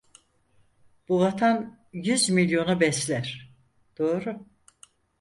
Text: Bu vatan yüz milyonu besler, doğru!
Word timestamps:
Bu 1.09 1.19
vatan 1.19 1.79
yüz 1.93 2.29
milyonu 2.29 2.79
besler, 2.79 3.53
doğru! 3.97 4.45